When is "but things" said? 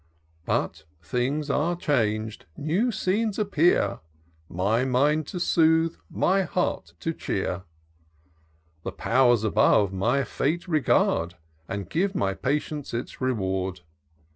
0.47-1.51